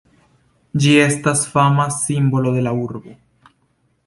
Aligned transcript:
Ĝi 0.85 0.93
estas 1.01 1.43
fama 1.51 1.85
simbolo 1.99 2.55
de 2.57 2.65
la 2.71 2.75
urbo. 2.87 3.15